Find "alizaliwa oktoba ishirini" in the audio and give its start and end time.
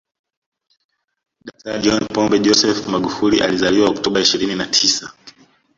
3.41-4.55